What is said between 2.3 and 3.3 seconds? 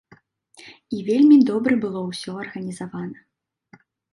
арганізавана.